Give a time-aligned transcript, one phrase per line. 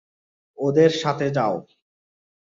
[0.57, 1.55] ওদের সাথে যাও।